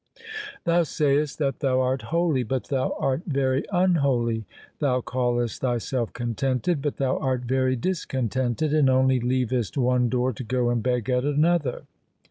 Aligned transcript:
Thou 0.63 0.81
sayest 0.81 1.37
that 1.37 1.59
thou 1.59 1.79
art 1.79 2.01
holy, 2.09 2.41
but 2.41 2.69
thou 2.69 2.95
art 2.97 3.21
very 3.27 3.63
unholy. 3.71 4.47
Thou 4.79 4.99
callest 4.99 5.61
thyself 5.61 6.11
contented, 6.11 6.81
but 6.81 6.97
thou 6.97 7.19
art 7.19 7.43
very 7.43 7.75
discontented, 7.75 8.73
and 8.73 8.89
only 8.89 9.19
leavest 9.19 9.77
one 9.77 10.09
door 10.09 10.33
to 10.33 10.43
go 10.43 10.71
and 10.71 10.81
beg 10.81 11.07
at 11.11 11.23
another. 11.23 11.83